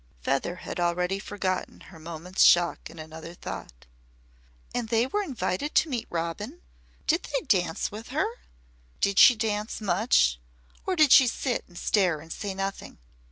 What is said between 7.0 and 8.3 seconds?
Did they dance with her?